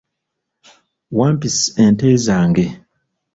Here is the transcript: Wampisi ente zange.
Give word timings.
Wampisi 1.17 1.49
ente 1.83 2.09
zange. 2.25 2.67